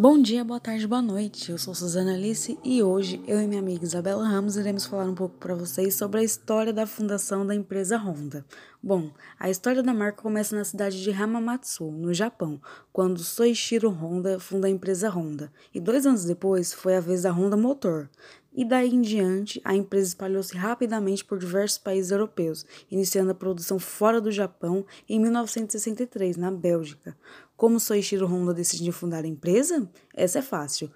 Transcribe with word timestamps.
Bom 0.00 0.22
dia, 0.22 0.44
boa 0.44 0.60
tarde, 0.60 0.86
boa 0.86 1.02
noite. 1.02 1.50
Eu 1.50 1.58
sou 1.58 1.74
Suzana 1.74 2.14
Alice 2.14 2.56
e 2.62 2.80
hoje 2.80 3.20
eu 3.26 3.40
e 3.40 3.48
minha 3.48 3.60
amiga 3.60 3.84
Isabela 3.84 4.28
Ramos 4.28 4.56
iremos 4.56 4.86
falar 4.86 5.06
um 5.06 5.14
pouco 5.14 5.36
para 5.38 5.56
vocês 5.56 5.96
sobre 5.96 6.20
a 6.20 6.22
história 6.22 6.72
da 6.72 6.86
fundação 6.86 7.44
da 7.44 7.52
empresa 7.52 7.98
Honda. 7.98 8.46
Bom, 8.80 9.10
a 9.40 9.50
história 9.50 9.82
da 9.82 9.92
marca 9.92 10.22
começa 10.22 10.54
na 10.54 10.62
cidade 10.62 11.02
de 11.02 11.10
Hamamatsu, 11.10 11.90
no 11.90 12.14
Japão, 12.14 12.60
quando 12.92 13.24
Soichiro 13.24 13.90
Honda 13.90 14.38
funda 14.38 14.68
a 14.68 14.70
empresa 14.70 15.10
Honda, 15.10 15.52
e 15.74 15.80
dois 15.80 16.06
anos 16.06 16.24
depois 16.24 16.72
foi 16.72 16.94
a 16.94 17.00
vez 17.00 17.22
da 17.22 17.32
Honda 17.32 17.56
Motor. 17.56 18.08
E 18.52 18.64
daí 18.64 18.94
em 18.94 19.00
diante, 19.00 19.60
a 19.64 19.74
empresa 19.74 20.08
espalhou-se 20.08 20.56
rapidamente 20.56 21.24
por 21.24 21.38
diversos 21.38 21.78
países 21.78 22.10
europeus, 22.10 22.66
iniciando 22.90 23.30
a 23.30 23.34
produção 23.34 23.78
fora 23.78 24.20
do 24.20 24.32
Japão 24.32 24.84
em 25.08 25.20
1963, 25.20 26.36
na 26.36 26.50
Bélgica. 26.50 27.16
Como 27.56 27.78
Soichiro 27.78 28.26
Honda 28.26 28.54
decidiu 28.54 28.92
fundar 28.92 29.24
a 29.24 29.28
empresa? 29.28 29.88
Essa 30.14 30.40
é 30.40 30.42
fácil. 30.42 30.90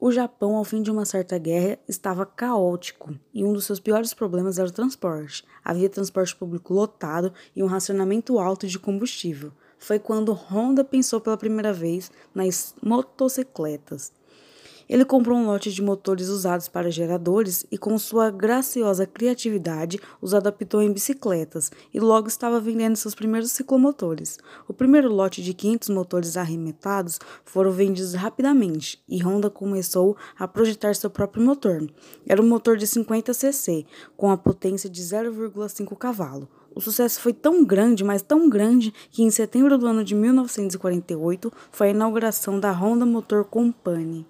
O 0.00 0.12
Japão, 0.12 0.54
ao 0.54 0.62
fim 0.62 0.80
de 0.80 0.92
uma 0.92 1.04
certa 1.04 1.36
guerra, 1.38 1.76
estava 1.88 2.24
caótico 2.24 3.18
e 3.34 3.44
um 3.44 3.52
dos 3.52 3.64
seus 3.64 3.80
piores 3.80 4.14
problemas 4.14 4.56
era 4.56 4.68
o 4.68 4.72
transporte. 4.72 5.44
Havia 5.64 5.88
transporte 5.88 6.36
público 6.36 6.72
lotado 6.72 7.32
e 7.54 7.64
um 7.64 7.66
racionamento 7.66 8.38
alto 8.38 8.68
de 8.68 8.78
combustível. 8.78 9.52
Foi 9.76 9.98
quando 9.98 10.32
Honda 10.32 10.84
pensou 10.84 11.20
pela 11.20 11.36
primeira 11.36 11.72
vez 11.72 12.12
nas 12.32 12.76
motocicletas. 12.80 14.12
Ele 14.88 15.04
comprou 15.04 15.36
um 15.36 15.46
lote 15.46 15.70
de 15.70 15.82
motores 15.82 16.28
usados 16.28 16.66
para 16.66 16.90
geradores 16.90 17.66
e, 17.70 17.76
com 17.76 17.98
sua 17.98 18.30
graciosa 18.30 19.06
criatividade, 19.06 20.00
os 20.20 20.32
adaptou 20.32 20.80
em 20.80 20.90
bicicletas 20.90 21.70
e 21.92 22.00
logo 22.00 22.26
estava 22.28 22.58
vendendo 22.58 22.96
seus 22.96 23.14
primeiros 23.14 23.52
ciclomotores. 23.52 24.38
O 24.66 24.72
primeiro 24.72 25.12
lote 25.12 25.42
de 25.42 25.52
500 25.52 25.90
motores 25.90 26.36
arremetados 26.36 27.18
foram 27.44 27.70
vendidos 27.70 28.14
rapidamente 28.14 29.02
e 29.06 29.22
Honda 29.22 29.50
começou 29.50 30.16
a 30.38 30.48
projetar 30.48 30.94
seu 30.94 31.10
próprio 31.10 31.44
motor. 31.44 31.86
Era 32.26 32.40
um 32.40 32.48
motor 32.48 32.76
de 32.76 32.86
50 32.86 33.34
cc, 33.34 33.84
com 34.16 34.30
a 34.30 34.38
potência 34.38 34.88
de 34.88 35.02
0,5 35.02 35.96
cavalo. 35.96 36.48
O 36.74 36.80
sucesso 36.80 37.20
foi 37.20 37.32
tão 37.32 37.64
grande, 37.64 38.04
mas 38.04 38.22
tão 38.22 38.48
grande, 38.48 38.94
que 39.10 39.22
em 39.22 39.30
setembro 39.30 39.76
do 39.76 39.86
ano 39.86 40.04
de 40.04 40.14
1948 40.14 41.52
foi 41.72 41.88
a 41.88 41.90
inauguração 41.90 42.60
da 42.60 42.70
Honda 42.72 43.04
Motor 43.04 43.44
Company. 43.44 44.24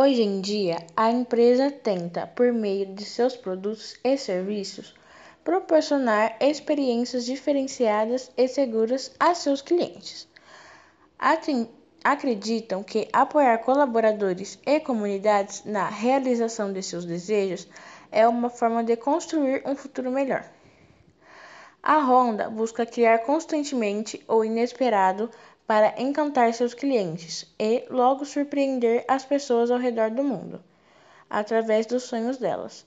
Hoje 0.00 0.22
em 0.22 0.40
dia, 0.40 0.86
a 0.96 1.10
empresa 1.10 1.72
tenta, 1.72 2.24
por 2.24 2.52
meio 2.52 2.86
de 2.94 3.04
seus 3.04 3.36
produtos 3.36 3.98
e 4.04 4.16
serviços, 4.16 4.94
proporcionar 5.42 6.36
experiências 6.40 7.24
diferenciadas 7.24 8.30
e 8.36 8.46
seguras 8.46 9.10
a 9.18 9.34
seus 9.34 9.60
clientes. 9.60 10.28
Acreditam 12.04 12.84
que 12.84 13.08
apoiar 13.12 13.58
colaboradores 13.58 14.56
e 14.64 14.78
comunidades 14.78 15.64
na 15.64 15.88
realização 15.88 16.72
de 16.72 16.80
seus 16.80 17.04
desejos 17.04 17.66
é 18.12 18.28
uma 18.28 18.50
forma 18.50 18.84
de 18.84 18.94
construir 18.94 19.64
um 19.66 19.74
futuro 19.74 20.12
melhor. 20.12 20.48
A 21.82 21.98
Honda 21.98 22.48
busca 22.48 22.86
criar 22.86 23.18
constantemente 23.24 24.24
o 24.28 24.44
inesperado 24.44 25.28
para 25.68 26.00
encantar 26.00 26.54
seus 26.54 26.72
clientes 26.72 27.44
e 27.58 27.84
logo 27.90 28.24
surpreender 28.24 29.04
as 29.06 29.26
pessoas 29.26 29.70
ao 29.70 29.78
redor 29.78 30.10
do 30.10 30.24
mundo, 30.24 30.64
através 31.28 31.84
dos 31.84 32.04
sonhos 32.04 32.38
delas. 32.38 32.86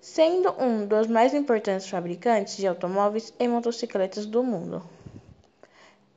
Sendo 0.00 0.50
um 0.60 0.84
dos 0.84 1.06
mais 1.06 1.32
importantes 1.32 1.88
fabricantes 1.88 2.56
de 2.56 2.66
automóveis 2.66 3.32
e 3.38 3.46
motocicletas 3.46 4.26
do 4.26 4.42
mundo. 4.42 4.82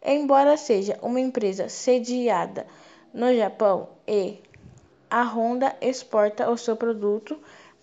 Embora 0.04 0.58
seja 0.58 0.98
uma 1.04 1.20
empresa 1.20 1.70
sediada 1.70 2.66
no 3.14 3.32
Japão 3.36 3.90
e 4.08 4.40
a 5.08 5.22
Honda 5.22 5.76
exporta 5.80 6.50
o 6.50 6.58
seu 6.58 6.76
produto 6.76 7.38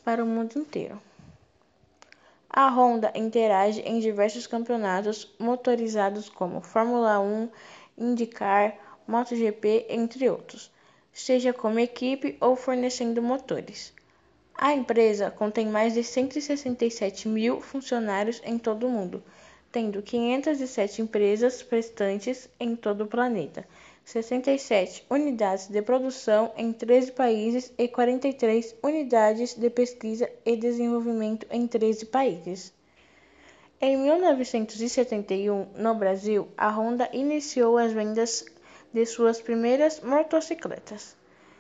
para 0.05 0.25
o 0.25 0.27
mundo 0.27 0.59
inteiro. 0.59 1.01
A 2.51 2.69
Honda 2.69 3.13
interage 3.15 3.81
em 3.83 4.01
diversos 4.01 4.47
campeonatos 4.47 5.33
motorizados 5.39 6.29
como 6.29 6.61
Fórmula 6.61 7.21
1, 7.21 7.49
IndyCar, 7.99 8.79
MotoGP, 9.07 9.87
entre 9.89 10.29
outros, 10.29 10.71
seja 11.13 11.53
como 11.53 11.79
equipe 11.79 12.37
ou 12.41 12.55
fornecendo 12.55 13.23
motores. 13.23 13.93
A 14.55 14.75
empresa 14.75 15.31
contém 15.31 15.67
mais 15.67 15.95
de 15.95 16.03
167 16.03 17.29
mil 17.29 17.61
funcionários 17.61 18.41
em 18.45 18.59
todo 18.59 18.87
o 18.87 18.91
mundo, 18.91 19.23
tendo 19.71 20.03
507 20.03 21.03
empresas 21.03 21.63
prestantes 21.63 22.49
em 22.59 22.75
todo 22.75 23.05
o 23.05 23.07
planeta, 23.07 23.67
67 24.05 25.05
unidades 25.11 25.69
de 25.69 25.83
produção 25.83 26.51
em 26.57 26.73
13 26.73 27.13
países 27.13 27.73
e 27.77 27.87
43 27.87 28.75
unidades 28.83 29.55
de 29.55 29.69
pesquisa 29.69 30.31
e 30.45 30.57
desenvolvimento 30.57 31.47
em 31.51 31.67
13 31.67 32.07
países. 32.07 32.73
Em 33.81 33.97
1971, 33.97 35.69
no 35.77 35.95
Brasil, 35.95 36.49
a 36.59 36.69
Honda 36.69 37.09
iniciou 37.13 37.79
as 37.79 37.93
vendas 37.93 38.45
de 38.93 39.07
suas 39.07 39.41
primeiras 39.41 40.01
motocicletas. 40.01 41.17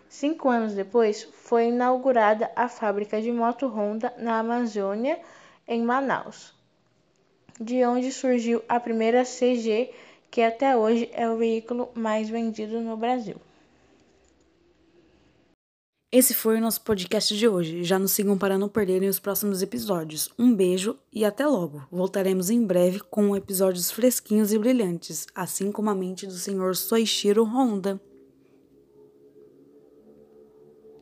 Cinco 0.09 0.49
anos 0.49 0.75
depois, 0.75 1.23
foi 1.23 1.69
inaugurada 1.69 2.51
a 2.56 2.69
fábrica 2.69 3.23
de 3.23 3.31
moto 3.31 3.69
Honda 3.69 4.12
na 4.19 4.41
Amazônia, 4.41 5.21
em 5.69 5.81
Manaus, 5.81 6.53
de 7.61 7.84
onde 7.84 8.11
surgiu 8.11 8.65
a 8.69 8.81
primeira 8.81 9.23
CG, 9.23 9.93
que 10.29 10.43
até 10.43 10.77
hoje 10.77 11.09
é 11.12 11.31
o 11.31 11.37
veículo 11.37 11.89
mais 11.95 12.29
vendido 12.29 12.81
no 12.81 12.97
Brasil. 12.97 13.37
Esse 16.11 16.33
foi 16.33 16.57
o 16.57 16.61
nosso 16.61 16.81
podcast 16.81 17.37
de 17.37 17.47
hoje. 17.47 17.85
Já 17.85 17.99
nos 17.99 18.13
sigam 18.13 18.39
para 18.39 18.57
não 18.57 18.67
perderem 18.67 19.11
os 19.11 19.19
próximos 19.19 19.61
episódios. 19.61 20.31
Um 20.39 20.55
beijo 20.55 20.97
e 21.13 21.23
até 21.23 21.47
logo. 21.47 21.87
Voltaremos 21.93 22.49
em 22.49 22.65
breve 22.65 23.01
com 23.01 23.37
episódios 23.37 23.91
fresquinhos 23.91 24.51
e 24.51 24.59
brilhantes, 24.59 25.27
assim 25.35 25.71
como 25.71 25.91
a 25.91 25.95
mente 25.95 26.27
do 26.27 26.33
senhor 26.33 26.75
Soichiro 26.77 27.45
Honda. 27.45 28.01